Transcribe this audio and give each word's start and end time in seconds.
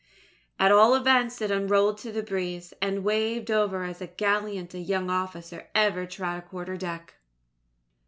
At 0.57 0.71
all 0.71 0.95
events, 0.95 1.39
it 1.43 1.51
unrolled 1.51 1.99
to 1.99 2.11
the 2.11 2.23
breeze, 2.23 2.73
and 2.81 3.03
waved 3.03 3.51
over 3.51 3.83
as 3.83 4.01
gallant 4.17 4.73
a 4.73 4.79
young 4.79 5.11
officer 5.11 5.59
as 5.75 5.87
ever 5.89 6.07
trod 6.07 6.39
a 6.39 6.41
quarterdeck. 6.41 7.13